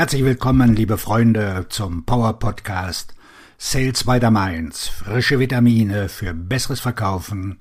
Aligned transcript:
Herzlich 0.00 0.24
willkommen, 0.24 0.74
liebe 0.74 0.96
Freunde, 0.96 1.66
zum 1.68 2.06
Power 2.06 2.38
Podcast 2.38 3.14
Sales 3.58 4.04
by 4.04 4.18
the 4.18 4.30
Mainz. 4.30 4.88
Frische 4.88 5.38
Vitamine 5.38 6.08
für 6.08 6.32
besseres 6.32 6.80
Verkaufen 6.80 7.58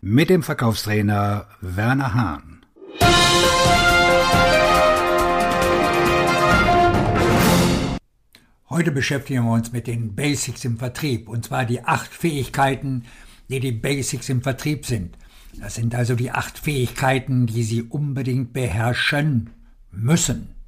mit 0.00 0.30
dem 0.30 0.44
Verkaufstrainer 0.44 1.48
Werner 1.60 2.14
Hahn. 2.14 2.64
Heute 8.68 8.92
beschäftigen 8.92 9.46
wir 9.46 9.52
uns 9.54 9.72
mit 9.72 9.88
den 9.88 10.14
Basics 10.14 10.64
im 10.64 10.78
Vertrieb, 10.78 11.28
und 11.28 11.46
zwar 11.46 11.64
die 11.64 11.82
acht 11.82 12.14
Fähigkeiten, 12.14 13.02
die 13.48 13.58
die 13.58 13.72
Basics 13.72 14.28
im 14.28 14.42
Vertrieb 14.42 14.86
sind. 14.86 15.18
Das 15.58 15.74
sind 15.74 15.96
also 15.96 16.14
die 16.14 16.30
acht 16.30 16.56
Fähigkeiten, 16.56 17.48
die 17.48 17.64
Sie 17.64 17.82
unbedingt 17.82 18.52
beherrschen 18.52 19.50
müssen. 19.90 20.59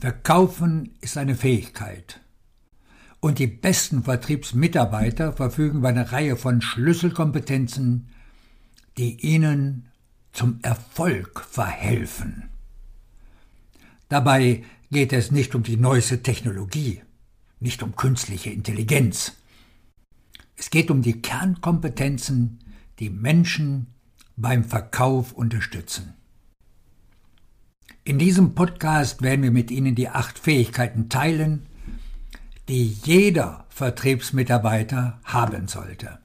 Verkaufen 0.00 0.96
ist 1.02 1.18
eine 1.18 1.34
Fähigkeit. 1.34 2.20
Und 3.20 3.38
die 3.38 3.46
besten 3.46 4.02
Vertriebsmitarbeiter 4.02 5.34
verfügen 5.34 5.78
über 5.78 5.90
eine 5.90 6.10
Reihe 6.10 6.36
von 6.36 6.62
Schlüsselkompetenzen, 6.62 8.08
die 8.96 9.20
ihnen 9.20 9.88
zum 10.32 10.58
Erfolg 10.62 11.40
verhelfen. 11.40 12.48
Dabei 14.08 14.64
geht 14.90 15.12
es 15.12 15.30
nicht 15.30 15.54
um 15.54 15.64
die 15.64 15.76
neueste 15.76 16.22
Technologie, 16.22 17.02
nicht 17.60 17.82
um 17.82 17.94
künstliche 17.94 18.50
Intelligenz. 18.50 19.34
Es 20.56 20.70
geht 20.70 20.90
um 20.90 21.02
die 21.02 21.20
Kernkompetenzen, 21.20 22.58
die 23.00 23.10
Menschen 23.10 23.88
beim 24.36 24.64
Verkauf 24.64 25.32
unterstützen. 25.32 26.14
In 28.10 28.18
diesem 28.18 28.56
Podcast 28.56 29.22
werden 29.22 29.44
wir 29.44 29.52
mit 29.52 29.70
Ihnen 29.70 29.94
die 29.94 30.08
acht 30.08 30.36
Fähigkeiten 30.36 31.08
teilen, 31.08 31.68
die 32.68 32.88
jeder 33.04 33.66
Vertriebsmitarbeiter 33.68 35.20
haben 35.22 35.68
sollte. 35.68 36.18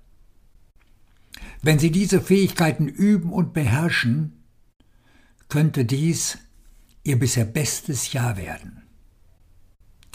Wenn 1.62 1.78
Sie 1.78 1.92
diese 1.92 2.22
Fähigkeiten 2.22 2.88
üben 2.88 3.32
und 3.32 3.54
beherrschen, 3.54 4.46
könnte 5.48 5.86
dies 5.86 6.40
Ihr 7.04 7.20
bisher 7.20 7.46
bestes 7.46 8.14
Jahr 8.14 8.36
werden. 8.36 8.82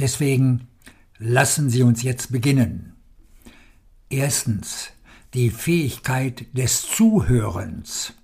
Deswegen 0.01 0.67
lassen 1.19 1.71
Sie 1.71 1.85
uns 1.85 2.03
jetzt 2.03 2.33
beginnen. 2.33 2.97
Erstens 4.09 4.91
die 5.35 5.51
Fähigkeit 5.51 6.47
des 6.53 6.83
Zuhörens. 6.83 8.15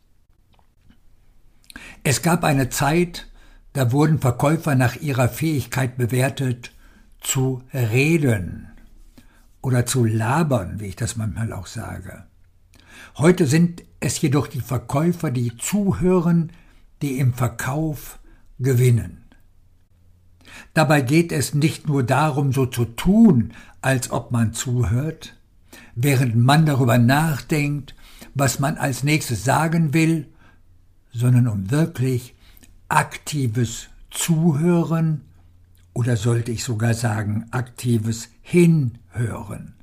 Es 2.02 2.22
gab 2.22 2.42
eine 2.42 2.70
Zeit, 2.70 3.28
da 3.76 3.92
wurden 3.92 4.20
Verkäufer 4.20 4.74
nach 4.74 4.96
ihrer 4.96 5.28
Fähigkeit 5.28 5.98
bewertet, 5.98 6.72
zu 7.20 7.62
reden 7.74 8.68
oder 9.60 9.84
zu 9.84 10.06
labern, 10.06 10.80
wie 10.80 10.86
ich 10.86 10.96
das 10.96 11.16
manchmal 11.16 11.52
auch 11.52 11.66
sage. 11.66 12.24
Heute 13.18 13.46
sind 13.46 13.82
es 14.00 14.18
jedoch 14.22 14.46
die 14.46 14.62
Verkäufer, 14.62 15.30
die 15.30 15.58
zuhören, 15.58 16.52
die 17.02 17.18
im 17.18 17.34
Verkauf 17.34 18.18
gewinnen. 18.58 19.24
Dabei 20.72 21.02
geht 21.02 21.30
es 21.30 21.52
nicht 21.52 21.86
nur 21.86 22.02
darum, 22.02 22.54
so 22.54 22.64
zu 22.64 22.86
tun, 22.86 23.52
als 23.82 24.10
ob 24.10 24.32
man 24.32 24.54
zuhört, 24.54 25.36
während 25.94 26.34
man 26.34 26.64
darüber 26.64 26.96
nachdenkt, 26.96 27.94
was 28.34 28.58
man 28.58 28.78
als 28.78 29.02
nächstes 29.02 29.44
sagen 29.44 29.92
will, 29.92 30.28
sondern 31.12 31.46
um 31.46 31.70
wirklich 31.70 32.35
aktives 32.88 33.88
Zuhören 34.10 35.22
oder 35.92 36.16
sollte 36.16 36.52
ich 36.52 36.62
sogar 36.62 36.94
sagen 36.94 37.46
aktives 37.50 38.28
Hinhören. 38.42 39.74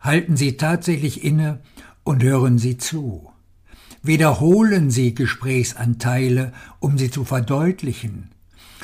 Halten 0.00 0.36
Sie 0.36 0.56
tatsächlich 0.56 1.24
inne 1.24 1.60
und 2.04 2.22
hören 2.22 2.58
Sie 2.58 2.78
zu. 2.78 3.30
Wiederholen 4.02 4.90
Sie 4.90 5.14
Gesprächsanteile, 5.14 6.52
um 6.78 6.96
sie 6.96 7.10
zu 7.10 7.24
verdeutlichen. 7.24 8.30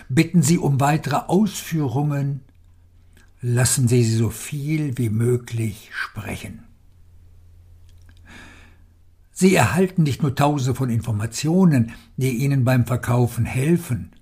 Bitten 0.09 0.43
Sie 0.43 0.59
um 0.59 0.81
weitere 0.81 1.17
Ausführungen. 1.17 2.41
Lassen 3.41 3.87
Sie 3.87 4.03
sie 4.03 4.17
so 4.17 4.31
viel 4.31 4.99
wie 4.99 5.11
möglich 5.11 5.91
sprechen. 5.93 6.65
Sie 9.43 9.57
erhalten 9.57 10.05
nicht 10.05 10.23
nur 10.23 10.37
Tausende 10.37 10.77
von 10.77 10.89
Informationen, 10.89 11.95
die 12.17 12.31
Ihnen 12.31 12.65
beim 12.65 12.87
Verkaufen 12.87 13.45
helfen, 13.45 14.13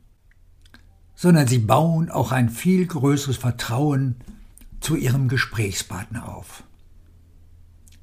sondern 1.15 1.47
Sie 1.47 1.59
bauen 1.59 2.09
auch 2.09 2.33
ein 2.33 2.49
viel 2.49 2.87
größeres 2.87 3.37
Vertrauen 3.37 4.15
zu 4.81 4.97
Ihrem 4.97 5.29
Gesprächspartner 5.29 6.27
auf. 6.27 6.65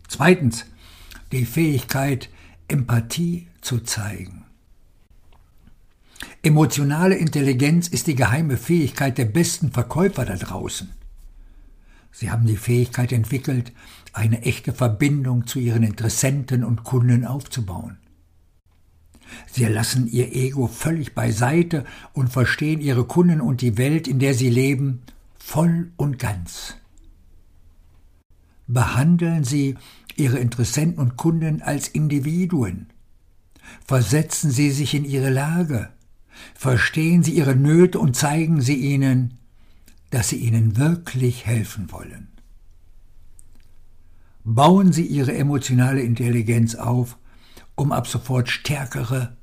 Zweitens, 0.07 0.65
die 1.31 1.45
Fähigkeit, 1.45 2.29
Empathie 2.67 3.47
zu 3.61 3.79
zeigen. 3.79 4.45
Emotionale 6.43 7.15
Intelligenz 7.15 7.87
ist 7.87 8.05
die 8.05 8.13
geheime 8.13 8.57
Fähigkeit 8.57 9.17
der 9.17 9.25
besten 9.25 9.71
Verkäufer 9.71 10.23
da 10.23 10.35
draußen. 10.35 10.91
Sie 12.19 12.31
haben 12.31 12.47
die 12.47 12.57
Fähigkeit 12.57 13.11
entwickelt, 13.11 13.71
eine 14.11 14.41
echte 14.41 14.73
Verbindung 14.73 15.45
zu 15.45 15.59
ihren 15.59 15.83
Interessenten 15.83 16.63
und 16.63 16.83
Kunden 16.83 17.25
aufzubauen. 17.25 17.97
Sie 19.51 19.65
lassen 19.65 20.07
ihr 20.07 20.35
Ego 20.35 20.65
völlig 20.65 21.13
beiseite 21.13 21.85
und 22.13 22.29
verstehen 22.29 22.81
ihre 22.81 23.05
Kunden 23.05 23.39
und 23.39 23.61
die 23.61 23.77
Welt, 23.77 24.07
in 24.07 24.17
der 24.17 24.33
sie 24.33 24.49
leben, 24.49 25.03
voll 25.37 25.91
und 25.95 26.17
ganz. 26.17 26.77
Behandeln 28.65 29.43
Sie 29.43 29.75
Ihre 30.15 30.39
Interessenten 30.39 30.99
und 30.99 31.17
Kunden 31.17 31.61
als 31.61 31.87
Individuen. 31.87 32.87
Versetzen 33.85 34.49
Sie 34.49 34.71
sich 34.71 34.95
in 34.95 35.05
ihre 35.05 35.29
Lage. 35.29 35.89
Verstehen 36.55 37.21
Sie 37.21 37.33
ihre 37.33 37.55
Nöte 37.55 37.99
und 37.99 38.15
zeigen 38.15 38.59
Sie 38.59 38.75
ihnen, 38.75 39.37
dass 40.09 40.29
Sie 40.29 40.37
ihnen 40.37 40.77
wirklich 40.77 41.45
helfen 41.45 41.91
wollen. 41.91 42.29
Bauen 44.43 44.93
Sie 44.93 45.05
Ihre 45.05 45.35
emotionale 45.35 46.01
Intelligenz 46.01 46.75
auf, 46.75 47.17
um 47.75 47.91
ab 47.91 48.07
sofort 48.07 48.49
stärkere 48.49 49.35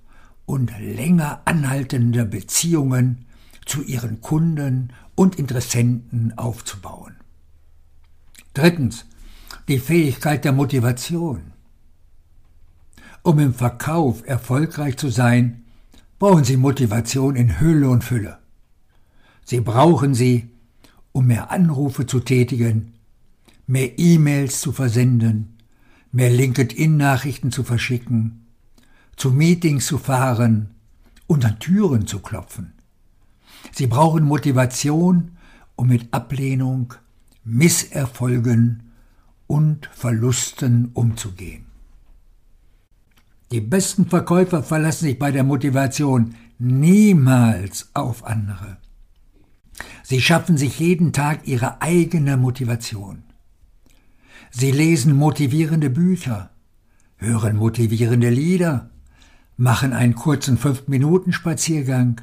und 0.46 0.72
länger 0.78 1.42
anhaltende 1.44 2.24
Beziehungen 2.24 3.26
zu 3.66 3.82
Ihren 3.82 4.20
Kunden 4.20 4.92
und 5.14 5.36
Interessenten 5.36 6.36
aufzubauen. 6.38 7.16
Drittens, 8.54 9.04
die 9.68 9.78
Fähigkeit 9.78 10.44
der 10.44 10.52
Motivation. 10.52 11.52
Um 13.22 13.38
im 13.38 13.54
Verkauf 13.54 14.26
erfolgreich 14.26 14.96
zu 14.96 15.08
sein, 15.08 15.64
brauchen 16.18 16.44
Sie 16.44 16.56
Motivation 16.56 17.36
in 17.36 17.60
Hülle 17.60 17.88
und 17.88 18.04
Fülle. 18.04 18.38
Sie 19.44 19.60
brauchen 19.60 20.14
sie, 20.14 20.50
um 21.14 21.28
mehr 21.28 21.52
Anrufe 21.52 22.06
zu 22.06 22.18
tätigen, 22.18 22.94
mehr 23.68 23.98
E-Mails 23.98 24.60
zu 24.60 24.72
versenden, 24.72 25.56
mehr 26.10 26.28
LinkedIn-Nachrichten 26.28 27.52
zu 27.52 27.62
verschicken, 27.62 28.46
zu 29.16 29.30
Meetings 29.30 29.86
zu 29.86 29.96
fahren 29.98 30.70
und 31.28 31.44
an 31.44 31.60
Türen 31.60 32.08
zu 32.08 32.18
klopfen. 32.18 32.72
Sie 33.72 33.86
brauchen 33.86 34.24
Motivation, 34.24 35.36
um 35.76 35.86
mit 35.86 36.12
Ablehnung, 36.12 36.94
Misserfolgen 37.44 38.90
und 39.46 39.86
Verlusten 39.94 40.90
umzugehen. 40.94 41.66
Die 43.52 43.60
besten 43.60 44.06
Verkäufer 44.06 44.64
verlassen 44.64 45.04
sich 45.04 45.18
bei 45.18 45.30
der 45.30 45.44
Motivation 45.44 46.34
niemals 46.58 47.88
auf 47.94 48.24
andere. 48.24 48.78
Sie 50.02 50.20
schaffen 50.20 50.56
sich 50.56 50.78
jeden 50.78 51.12
Tag 51.12 51.46
ihre 51.46 51.82
eigene 51.82 52.36
Motivation. 52.36 53.22
Sie 54.50 54.70
lesen 54.70 55.16
motivierende 55.16 55.90
Bücher, 55.90 56.50
hören 57.16 57.56
motivierende 57.56 58.30
Lieder, 58.30 58.90
machen 59.56 59.92
einen 59.92 60.14
kurzen 60.14 60.58
Fünf-Minuten-Spaziergang, 60.58 62.20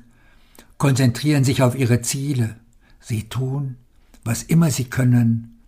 konzentrieren 0.78 1.44
sich 1.44 1.62
auf 1.62 1.76
ihre 1.76 2.02
Ziele. 2.02 2.56
Sie 3.00 3.30
tun, 3.30 3.76
was 4.24 4.44
immer 4.44 4.72
sie 4.72 4.86
können, 4.86 5.60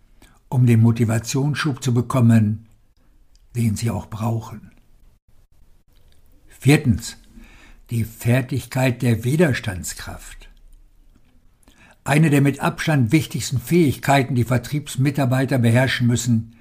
um 0.48 0.66
den 0.66 0.80
Motivationsschub 0.80 1.82
zu 1.82 1.92
bekommen, 1.92 2.66
den 3.56 3.76
sie 3.76 3.90
auch 3.90 4.06
brauchen. 4.06 4.70
Viertens. 6.46 7.16
Die 7.90 8.04
Fertigkeit 8.04 9.02
der 9.02 9.24
Widerstandskraft. 9.24 10.48
Eine 12.04 12.28
der 12.28 12.42
mit 12.42 12.60
Abstand 12.60 13.12
wichtigsten 13.12 13.58
Fähigkeiten, 13.58 14.34
die 14.34 14.44
Vertriebsmitarbeiter 14.44 15.58
beherrschen 15.58 16.06
müssen, 16.06 16.54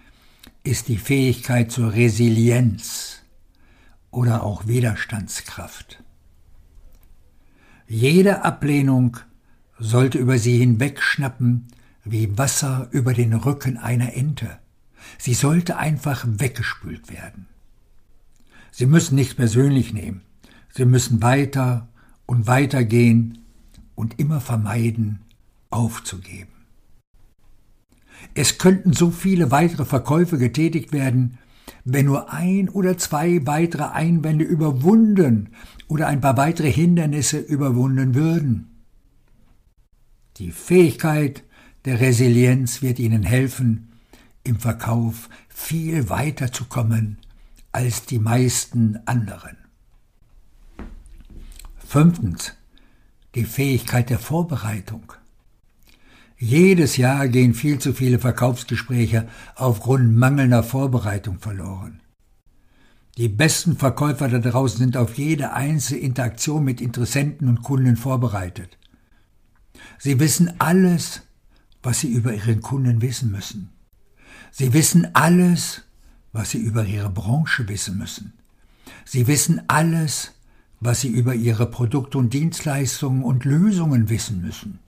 ist 0.63 0.88
die 0.88 0.98
Fähigkeit 0.98 1.69
zur 1.69 1.92
Resilienz 1.92 3.22
oder 4.10 4.44
auch 4.44 4.68
Widerstandskraft. 4.68 6.01
Jede 7.88 8.45
Ablehnung 8.45 9.18
sollte 9.78 10.18
über 10.18 10.38
sie 10.38 10.57
hinwegschnappen 10.57 11.68
wie 12.06 12.38
Wasser 12.38 12.88
über 12.92 13.13
den 13.13 13.34
Rücken 13.34 13.78
einer 13.78 14.13
Ente. 14.13 14.60
Sie 15.18 15.34
sollte 15.34 15.75
einfach 15.75 16.25
weggespült 16.25 17.12
werden. 17.12 17.48
Sie 18.72 18.86
müssen 18.86 19.16
nichts 19.16 19.36
persönlich 19.36 19.94
nehmen. 19.94 20.22
Sie 20.69 20.86
müssen 20.86 21.22
weiter 21.22 21.89
und 22.25 22.48
weiter 22.48 22.86
gehen 22.86 23.39
und 23.96 24.19
immer 24.19 24.39
vermeiden, 24.39 25.19
aufzugeben. 25.74 26.52
Es 28.36 28.58
könnten 28.58 28.94
so 28.94 29.12
viele 29.12 29.52
weitere 29.52 29.86
Verkäufe 29.86 30.38
getätigt 30.38 30.94
werden, 30.94 31.38
wenn 31.86 32.06
nur 32.06 32.31
ein 32.31 32.70
oder 32.70 32.98
zwei 32.98 33.46
weitere 33.46 33.84
Einwände 33.84 34.46
überwunden 34.46 35.50
oder 35.88 36.08
ein 36.08 36.22
paar 36.22 36.38
weitere 36.38 36.72
Hindernisse 36.72 37.40
überwunden 37.40 38.16
würden. 38.16 38.86
Die 40.38 40.52
Fähigkeit 40.52 41.44
der 41.86 42.00
Resilienz 42.00 42.81
wird 42.81 43.00
Ihnen 43.00 43.24
helfen, 43.24 43.92
im 44.44 44.60
Verkauf 44.60 45.30
viel 45.50 46.10
weiter 46.10 46.52
zu 46.52 46.66
kommen 46.66 47.18
als 47.72 48.06
die 48.06 48.20
meisten 48.20 49.00
anderen. 49.06 49.58
Fünftens. 51.86 52.54
Die 53.36 53.46
Fähigkeit 53.46 54.10
der 54.10 54.20
Vorbereitung. 54.20 55.14
Jedes 56.44 56.98
Jahr 56.98 57.30
gehen 57.30 57.54
viel 57.54 57.80
zu 57.80 57.94
viele 57.94 58.19
Verkaufsgespräche 58.19 59.30
aufgrund 59.56 60.13
mangelnder 60.13 60.62
Vorbereitung 60.62 61.40
verloren. 61.40 62.01
Die 63.18 63.30
besten 63.30 63.78
Verkäufer 63.78 64.28
da 64.28 64.40
draußen 64.40 64.80
sind 64.80 64.98
auf 64.98 65.18
jede 65.18 65.54
einzelne 65.54 66.01
Interaktion 66.01 66.66
mit 66.66 66.81
Interessenten 66.81 67.48
und 67.48 67.62
Kunden 67.63 67.95
vorbereitet. 67.95 68.78
Sie 69.98 70.19
wissen 70.19 70.51
alles, 70.60 71.22
was 71.81 72.01
sie 72.01 72.12
über 72.12 72.34
ihren 72.34 72.60
Kunden 72.60 73.01
wissen 73.01 73.31
müssen. 73.31 73.69
Sie 74.51 74.74
wissen 74.74 75.16
alles, 75.16 75.84
was 76.34 76.50
sie 76.50 76.57
über 76.60 76.84
ihre 76.84 77.10
Branche 77.10 77.69
wissen 77.69 77.98
müssen. 77.98 78.34
Sie 79.06 79.28
wissen 79.28 79.62
alles, 79.68 80.34
was 80.81 81.00
sie 81.00 81.07
über 81.07 81.36
ihre 81.36 81.68
Produkte 81.68 82.18
und 82.18 82.34
Dienstleistungen 82.34 83.24
und 83.24 83.46
Lösungen 83.46 84.10
wissen 84.10 84.42
müssen. 84.42 84.80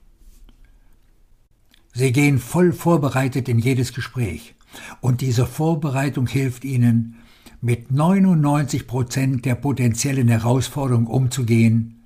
Sie 1.96 2.12
gehen 2.12 2.38
voll 2.38 2.74
vorbereitet 2.74 3.48
in 3.48 3.58
jedes 3.58 3.94
Gespräch. 3.94 4.54
Und 5.00 5.22
diese 5.22 5.46
Vorbereitung 5.46 6.26
hilft 6.26 6.66
Ihnen, 6.66 7.16
mit 7.62 7.90
99 7.90 8.86
Prozent 8.86 9.46
der 9.46 9.54
potenziellen 9.54 10.28
Herausforderungen 10.28 11.06
umzugehen, 11.06 12.04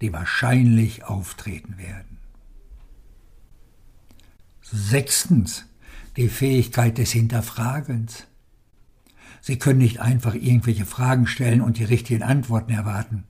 die 0.00 0.12
wahrscheinlich 0.12 1.02
auftreten 1.02 1.76
werden. 1.76 2.18
Sechstens, 4.62 5.64
die 6.16 6.28
Fähigkeit 6.28 6.96
des 6.96 7.10
Hinterfragens. 7.10 8.28
Sie 9.40 9.58
können 9.58 9.80
nicht 9.80 9.98
einfach 9.98 10.36
irgendwelche 10.36 10.86
Fragen 10.86 11.26
stellen 11.26 11.62
und 11.62 11.78
die 11.78 11.84
richtigen 11.84 12.22
Antworten 12.22 12.70
erwarten. 12.70 13.24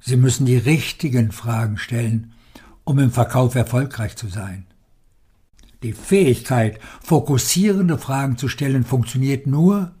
Sie 0.00 0.16
müssen 0.16 0.46
die 0.46 0.58
richtigen 0.58 1.30
Fragen 1.30 1.78
stellen, 1.78 2.32
um 2.82 2.98
im 2.98 3.12
Verkauf 3.12 3.54
erfolgreich 3.54 4.16
zu 4.16 4.26
sein. 4.26 4.64
Die 5.82 5.92
Fähigkeit, 5.92 6.80
fokussierende 7.02 7.98
Fragen 7.98 8.36
zu 8.36 8.48
stellen, 8.48 8.84
funktioniert 8.84 9.46
nur, 9.46 9.92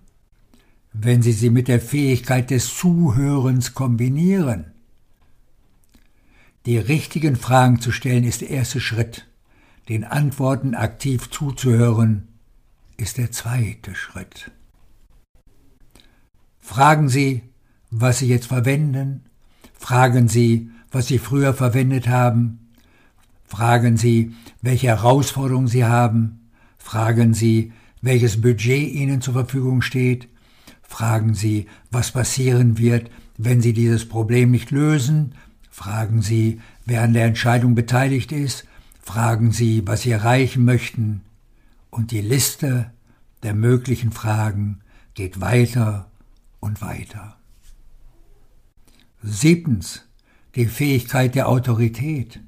wenn 0.92 1.22
Sie 1.22 1.32
sie 1.32 1.50
mit 1.50 1.68
der 1.68 1.80
Fähigkeit 1.80 2.50
des 2.50 2.74
Zuhörens 2.76 3.74
kombinieren. 3.74 4.72
Die 6.66 6.78
richtigen 6.78 7.36
Fragen 7.36 7.80
zu 7.80 7.92
stellen 7.92 8.24
ist 8.24 8.40
der 8.40 8.50
erste 8.50 8.80
Schritt. 8.80 9.26
Den 9.88 10.04
Antworten 10.04 10.74
aktiv 10.74 11.30
zuzuhören 11.30 12.28
ist 12.96 13.16
der 13.16 13.30
zweite 13.30 13.94
Schritt. 13.94 14.50
Fragen 16.58 17.08
Sie, 17.08 17.42
was 17.90 18.18
Sie 18.18 18.28
jetzt 18.28 18.46
verwenden. 18.46 19.24
Fragen 19.78 20.28
Sie, 20.28 20.70
was 20.90 21.06
Sie 21.06 21.18
früher 21.18 21.54
verwendet 21.54 22.08
haben. 22.08 22.67
Fragen 23.48 23.96
Sie, 23.96 24.34
welche 24.60 24.88
Herausforderungen 24.88 25.68
Sie 25.68 25.84
haben. 25.84 26.50
Fragen 26.76 27.34
Sie, 27.34 27.72
welches 28.02 28.40
Budget 28.40 28.92
Ihnen 28.92 29.20
zur 29.22 29.32
Verfügung 29.32 29.82
steht. 29.82 30.28
Fragen 30.82 31.34
Sie, 31.34 31.66
was 31.90 32.12
passieren 32.12 32.78
wird, 32.78 33.10
wenn 33.38 33.60
Sie 33.60 33.72
dieses 33.72 34.06
Problem 34.06 34.50
nicht 34.50 34.70
lösen. 34.70 35.34
Fragen 35.70 36.22
Sie, 36.22 36.60
wer 36.84 37.02
an 37.02 37.14
der 37.14 37.24
Entscheidung 37.24 37.74
beteiligt 37.74 38.32
ist. 38.32 38.66
Fragen 39.02 39.50
Sie, 39.50 39.82
was 39.86 40.02
Sie 40.02 40.10
erreichen 40.10 40.64
möchten. 40.64 41.22
Und 41.90 42.10
die 42.10 42.20
Liste 42.20 42.92
der 43.42 43.54
möglichen 43.54 44.12
Fragen 44.12 44.80
geht 45.14 45.40
weiter 45.40 46.10
und 46.60 46.82
weiter. 46.82 47.36
Siebtens. 49.22 50.04
Die 50.54 50.66
Fähigkeit 50.66 51.34
der 51.34 51.48
Autorität. 51.48 52.40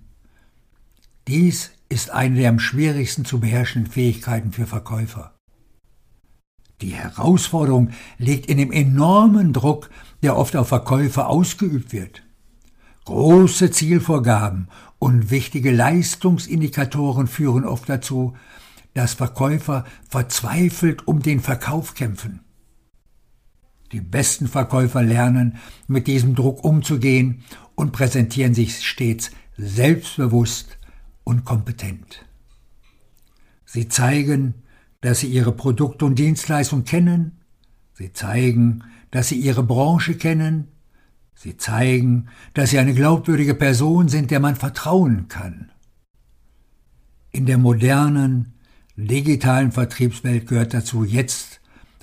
Dies 1.31 1.71
ist 1.89 2.11
eine 2.11 2.41
der 2.41 2.49
am 2.49 2.59
schwierigsten 2.59 3.25
zu 3.25 3.39
beherrschenden 3.39 3.93
Fähigkeiten 3.93 4.51
für 4.51 4.67
Verkäufer. 4.67 5.33
Die 6.81 6.89
Herausforderung 6.91 7.91
liegt 8.19 8.47
in 8.47 8.59
dem 8.59 8.73
enormen 8.73 9.53
Druck, 9.53 9.91
der 10.25 10.37
oft 10.37 10.57
auf 10.57 10.67
Verkäufer 10.67 11.29
ausgeübt 11.29 11.93
wird. 11.93 12.25
Große 13.05 13.71
Zielvorgaben 13.71 14.67
und 14.99 15.31
wichtige 15.31 15.71
Leistungsindikatoren 15.71 17.29
führen 17.29 17.65
oft 17.65 17.89
dazu, 17.89 18.35
dass 18.95 19.15
Verkäufer 19.15 19.85
verzweifelt 20.09 21.07
um 21.07 21.23
den 21.23 21.39
Verkauf 21.39 21.95
kämpfen. 21.95 22.41
Die 23.93 24.01
besten 24.01 24.49
Verkäufer 24.49 25.05
lernen, 25.05 25.59
mit 25.87 26.09
diesem 26.09 26.35
Druck 26.35 26.65
umzugehen 26.65 27.45
und 27.77 27.93
präsentieren 27.93 28.55
sich 28.55 28.85
stets 28.85 29.31
selbstbewusst 29.57 30.80
und 31.25 31.45
kompetent. 31.45 32.25
Sie 33.65 33.89
zeigen, 33.89 34.55
dass 35.01 35.21
sie 35.21 35.29
ihre 35.29 35.53
Produkte 35.53 36.05
und 36.05 36.19
Dienstleistungen 36.19 36.85
kennen. 36.85 37.41
Sie 37.95 38.13
zeigen, 38.13 38.85
dass 39.11 39.29
sie 39.29 39.39
ihre 39.39 39.63
Branche 39.63 40.17
kennen. 40.17 40.69
Sie 41.35 41.57
zeigen, 41.57 42.29
dass 42.55 42.71
sie 42.71 42.79
eine 42.79 42.95
glaubwürdige 42.95 43.55
Person 43.55 44.09
sind, 44.09 44.31
der 44.31 44.41
man 44.41 44.57
vertrauen 44.57 45.29
kann. 45.29 45.71
In 47.31 47.47
der 47.47 47.59
modernen, 47.59 48.55
digitalen 48.97 49.73
Vertriebswelt 49.73 50.49
gehört 50.49 50.75
dazu 50.75 51.05
jetzt 51.05 51.61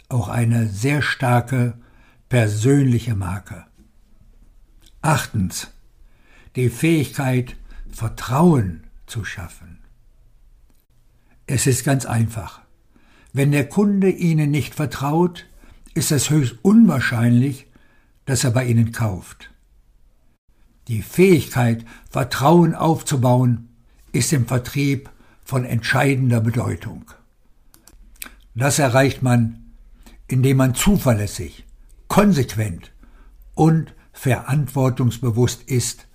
auch 0.10 0.30
eine 0.30 0.68
sehr 0.68 1.02
starke 1.02 1.78
persönliche 2.30 3.16
Marke. 3.16 3.66
Achtens. 5.02 5.68
Die 6.56 6.70
Fähigkeit, 6.70 7.56
Vertrauen 7.92 8.87
zu 9.08 9.26
schaffen. 9.26 9.80
Es 11.48 11.66
ist 11.66 11.84
ganz 11.84 12.06
einfach. 12.06 12.62
Wenn 13.34 13.52
der 13.52 13.68
Kunde 13.68 14.10
Ihnen 14.10 14.52
nicht 14.52 14.76
vertraut, 14.76 15.48
ist 15.94 16.12
es 16.12 16.30
höchst 16.30 16.58
unwahrscheinlich, 16.62 17.68
dass 18.26 18.44
er 18.44 18.52
bei 18.52 18.66
Ihnen 18.66 18.92
kauft. 18.92 19.52
Die 20.88 21.02
Fähigkeit, 21.02 21.86
Vertrauen 22.10 22.76
aufzubauen, 22.76 23.70
ist 24.12 24.32
im 24.34 24.46
Vertrieb 24.46 25.10
von 25.44 25.66
entscheidender 25.66 26.42
Bedeutung. 26.42 27.12
Das 28.56 28.80
erreicht 28.80 29.22
man, 29.22 29.72
indem 30.28 30.58
man 30.58 30.76
zuverlässig, 30.76 31.66
konsequent 32.08 32.92
und 33.54 33.94
verantwortungsbewusst 34.12 35.64
ist 35.64 36.08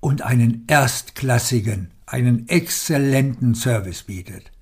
und 0.00 0.22
einen 0.22 0.64
erstklassigen 0.68 1.90
einen 2.06 2.48
exzellenten 2.48 3.54
Service 3.54 4.04
bietet. 4.04 4.52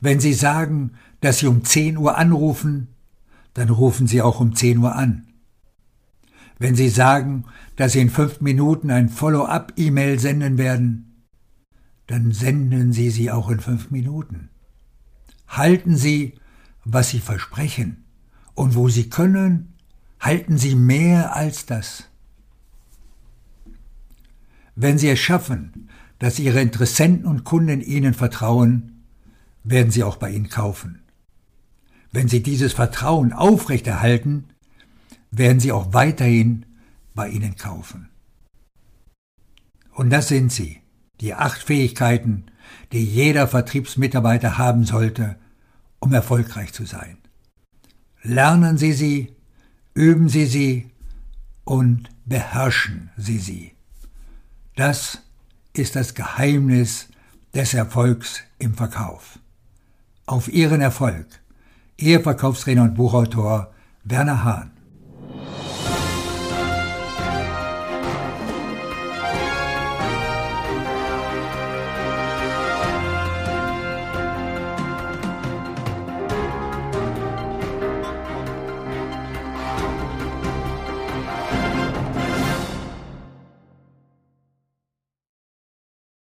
Wenn 0.00 0.20
Sie 0.20 0.34
sagen, 0.34 0.92
dass 1.20 1.38
Sie 1.38 1.46
um 1.46 1.64
10 1.64 1.96
Uhr 1.96 2.16
anrufen, 2.16 2.88
dann 3.54 3.70
rufen 3.70 4.06
Sie 4.06 4.22
auch 4.22 4.40
um 4.40 4.54
10 4.54 4.78
Uhr 4.78 4.94
an. 4.94 5.28
Wenn 6.58 6.74
Sie 6.74 6.88
sagen, 6.88 7.44
dass 7.76 7.92
Sie 7.92 8.00
in 8.00 8.10
fünf 8.10 8.40
Minuten 8.40 8.90
ein 8.90 9.08
Follow-up-E-Mail 9.08 10.18
senden 10.18 10.58
werden, 10.58 11.08
dann 12.08 12.32
senden 12.32 12.92
Sie 12.92 13.10
sie 13.10 13.30
auch 13.30 13.50
in 13.50 13.60
fünf 13.60 13.90
Minuten. 13.90 14.48
Halten 15.46 15.96
Sie, 15.96 16.34
was 16.84 17.10
Sie 17.10 17.20
versprechen, 17.20 18.04
und 18.54 18.74
wo 18.74 18.88
Sie 18.88 19.08
können, 19.08 19.74
halten 20.18 20.58
Sie 20.58 20.74
mehr 20.74 21.36
als 21.36 21.66
das. 21.66 22.08
Wenn 24.74 24.98
Sie 24.98 25.08
es 25.08 25.20
schaffen, 25.20 25.87
dass 26.18 26.38
Ihre 26.38 26.60
Interessenten 26.60 27.26
und 27.26 27.44
Kunden 27.44 27.80
Ihnen 27.80 28.14
vertrauen, 28.14 29.04
werden 29.64 29.90
sie 29.90 30.04
auch 30.04 30.16
bei 30.16 30.30
Ihnen 30.30 30.48
kaufen. 30.48 31.02
Wenn 32.10 32.28
Sie 32.28 32.42
dieses 32.42 32.72
Vertrauen 32.72 33.32
aufrechterhalten, 33.32 34.44
werden 35.30 35.60
sie 35.60 35.72
auch 35.72 35.92
weiterhin 35.92 36.66
bei 37.14 37.28
Ihnen 37.28 37.56
kaufen. 37.56 38.08
Und 39.92 40.10
das 40.10 40.28
sind 40.28 40.52
sie, 40.52 40.80
die 41.20 41.34
acht 41.34 41.62
Fähigkeiten, 41.62 42.46
die 42.92 43.04
jeder 43.04 43.48
Vertriebsmitarbeiter 43.48 44.58
haben 44.58 44.84
sollte, 44.84 45.36
um 45.98 46.12
erfolgreich 46.12 46.72
zu 46.72 46.86
sein. 46.86 47.18
Lernen 48.22 48.78
Sie 48.78 48.92
sie, 48.92 49.36
üben 49.94 50.28
Sie 50.28 50.46
sie 50.46 50.90
und 51.64 52.08
beherrschen 52.24 53.10
Sie 53.16 53.38
sie. 53.38 53.72
Das 54.76 55.22
ist 55.72 55.96
das 55.96 56.14
Geheimnis 56.14 57.08
des 57.54 57.74
Erfolgs 57.74 58.42
im 58.58 58.74
Verkauf. 58.74 59.38
Auf 60.26 60.48
Ihren 60.48 60.80
Erfolg. 60.80 61.26
Ihr 61.96 62.20
Verkaufstrainer 62.20 62.82
und 62.82 62.94
Buchautor 62.94 63.72
Werner 64.04 64.44
Hahn. 64.44 64.77